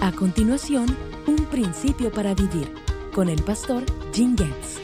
A 0.00 0.12
continuación, 0.12 0.86
un 1.26 1.44
principio 1.46 2.12
para 2.12 2.32
vivir 2.32 2.72
con 3.12 3.28
el 3.28 3.42
pastor 3.42 3.82
Jim 4.14 4.36
Getz. 4.36 4.78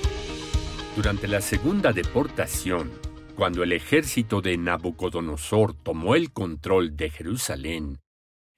Durante 0.97 1.29
la 1.29 1.41
segunda 1.41 1.93
deportación, 1.93 2.91
cuando 3.37 3.63
el 3.63 3.71
ejército 3.71 4.41
de 4.41 4.59
Nabucodonosor 4.59 5.73
tomó 5.73 6.17
el 6.17 6.33
control 6.33 6.97
de 6.97 7.11
Jerusalén, 7.11 8.01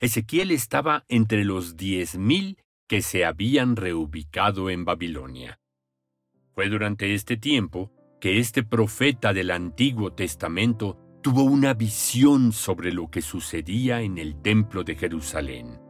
Ezequiel 0.01 0.51
estaba 0.51 1.05
entre 1.09 1.45
los 1.45 1.77
diez 1.77 2.17
mil 2.17 2.57
que 2.89 3.03
se 3.03 3.27
habían 3.27 3.77
reubicado 3.77 4.71
en 4.71 4.87
Babilonia. 4.87 5.61
Fue 6.55 6.71
durante 6.71 7.15
este 7.15 7.37
tiempo 7.37 7.93
que 8.19 8.39
este 8.39 8.63
profeta 8.63 9.35
del 9.35 9.51
Antiguo 9.51 10.15
Testamento 10.15 10.97
tuvo 11.23 11.43
una 11.43 11.75
visión 11.75 12.53
sobre 12.53 12.95
lo 12.95 13.11
que 13.11 13.21
sucedía 13.21 14.01
en 14.01 14.17
el 14.17 14.41
templo 14.41 14.85
de 14.85 14.95
Jerusalén. 14.97 15.86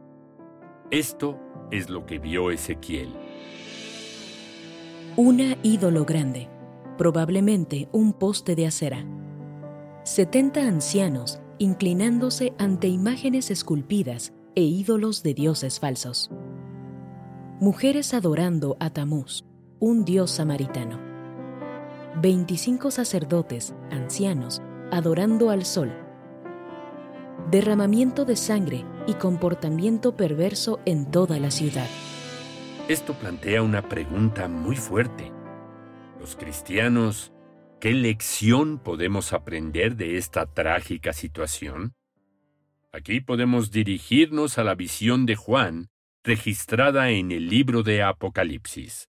Esto 0.91 1.37
es 1.69 1.89
lo 1.89 2.05
que 2.05 2.17
vio 2.17 2.49
Ezequiel. 2.49 3.09
Una 5.17 5.57
ídolo 5.61 6.05
grande, 6.05 6.47
probablemente 6.97 7.89
un 7.91 8.13
poste 8.13 8.55
de 8.55 8.67
acera. 8.67 9.03
Setenta 10.03 10.65
ancianos 10.65 11.41
inclinándose 11.57 12.53
ante 12.57 12.87
imágenes 12.87 13.51
esculpidas 13.51 14.31
e 14.55 14.61
ídolos 14.61 15.23
de 15.23 15.33
dioses 15.33 15.81
falsos. 15.81 16.31
Mujeres 17.59 18.13
adorando 18.13 18.77
a 18.79 18.89
Tamuz, 18.89 19.43
un 19.79 20.05
dios 20.05 20.31
samaritano. 20.31 21.01
Veinticinco 22.21 22.91
sacerdotes, 22.91 23.75
ancianos, 23.91 24.61
adorando 24.91 25.49
al 25.49 25.65
sol. 25.65 25.91
Derramamiento 27.51 28.23
de 28.23 28.37
sangre 28.37 28.85
y 29.07 29.15
comportamiento 29.15 30.15
perverso 30.15 30.79
en 30.85 31.09
toda 31.09 31.39
la 31.39 31.49
ciudad. 31.49 31.87
Esto 32.87 33.13
plantea 33.13 33.63
una 33.63 33.81
pregunta 33.81 34.47
muy 34.47 34.75
fuerte. 34.75 35.31
¿Los 36.19 36.35
cristianos 36.35 37.33
qué 37.79 37.93
lección 37.93 38.79
podemos 38.79 39.33
aprender 39.33 39.95
de 39.95 40.17
esta 40.17 40.45
trágica 40.45 41.13
situación? 41.13 41.95
Aquí 42.91 43.21
podemos 43.21 43.71
dirigirnos 43.71 44.57
a 44.57 44.63
la 44.63 44.75
visión 44.75 45.25
de 45.25 45.35
Juan, 45.35 45.89
registrada 46.23 47.09
en 47.09 47.31
el 47.31 47.47
libro 47.47 47.83
de 47.83 48.03
Apocalipsis. 48.03 49.09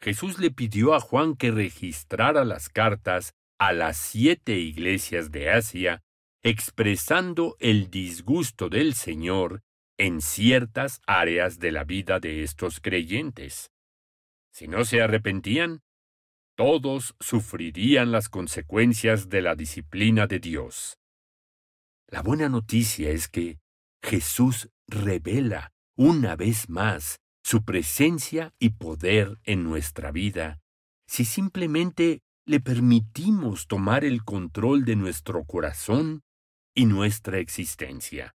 Jesús 0.00 0.38
le 0.38 0.50
pidió 0.50 0.94
a 0.94 1.00
Juan 1.00 1.36
que 1.36 1.50
registrara 1.50 2.44
las 2.44 2.68
cartas 2.68 3.34
a 3.58 3.72
las 3.72 3.96
siete 3.96 4.58
iglesias 4.58 5.30
de 5.30 5.50
Asia 5.50 6.02
expresando 6.42 7.56
el 7.60 7.90
disgusto 7.90 8.68
del 8.68 8.94
Señor 8.94 9.62
en 9.96 10.20
ciertas 10.20 11.00
áreas 11.06 11.58
de 11.58 11.70
la 11.70 11.84
vida 11.84 12.18
de 12.18 12.42
estos 12.42 12.80
creyentes. 12.80 13.70
Si 14.52 14.66
no 14.66 14.84
se 14.84 15.00
arrepentían, 15.00 15.82
todos 16.56 17.14
sufrirían 17.20 18.10
las 18.12 18.28
consecuencias 18.28 19.28
de 19.28 19.42
la 19.42 19.54
disciplina 19.54 20.26
de 20.26 20.40
Dios. 20.40 20.98
La 22.08 22.22
buena 22.22 22.48
noticia 22.48 23.10
es 23.10 23.28
que 23.28 23.58
Jesús 24.02 24.68
revela 24.86 25.72
una 25.96 26.36
vez 26.36 26.68
más 26.68 27.20
su 27.44 27.64
presencia 27.64 28.52
y 28.58 28.70
poder 28.70 29.38
en 29.44 29.62
nuestra 29.62 30.10
vida 30.10 30.60
si 31.06 31.24
simplemente 31.24 32.22
le 32.46 32.58
permitimos 32.58 33.66
tomar 33.66 34.04
el 34.04 34.24
control 34.24 34.84
de 34.84 34.96
nuestro 34.96 35.44
corazón 35.44 36.22
y 36.74 36.86
nuestra 36.86 37.38
existencia. 37.38 38.34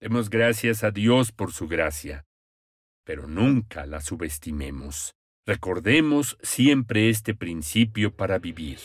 Demos 0.00 0.30
gracias 0.30 0.84
a 0.84 0.90
Dios 0.90 1.32
por 1.32 1.52
su 1.52 1.66
gracia, 1.66 2.26
pero 3.04 3.26
nunca 3.26 3.86
la 3.86 4.00
subestimemos. 4.00 5.14
Recordemos 5.46 6.38
siempre 6.42 7.10
este 7.10 7.34
principio 7.34 8.14
para 8.14 8.38
vivir. 8.38 8.78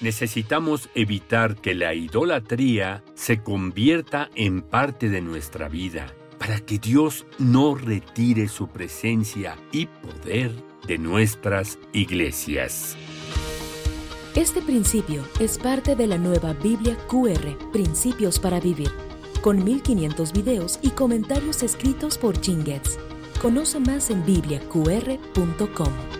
Necesitamos 0.00 0.88
evitar 0.94 1.56
que 1.56 1.74
la 1.74 1.94
idolatría 1.94 3.04
se 3.14 3.42
convierta 3.42 4.30
en 4.34 4.62
parte 4.62 5.08
de 5.08 5.20
nuestra 5.20 5.68
vida, 5.68 6.14
para 6.38 6.60
que 6.60 6.78
Dios 6.78 7.26
no 7.38 7.74
retire 7.74 8.48
su 8.48 8.68
presencia 8.68 9.58
y 9.72 9.86
poder 9.86 10.52
de 10.86 10.96
nuestras 10.96 11.78
iglesias. 11.92 12.96
Este 14.36 14.62
principio 14.62 15.24
es 15.40 15.58
parte 15.58 15.96
de 15.96 16.06
la 16.06 16.16
nueva 16.16 16.52
Biblia 16.52 16.96
QR, 17.08 17.58
Principios 17.72 18.38
para 18.38 18.60
Vivir, 18.60 18.92
con 19.40 19.64
1500 19.64 20.32
videos 20.32 20.78
y 20.82 20.90
comentarios 20.90 21.64
escritos 21.64 22.16
por 22.16 22.40
Jim 22.40 22.62
Conoce 23.42 23.80
más 23.80 24.08
en 24.08 24.24
bibliaqr.com. 24.24 26.19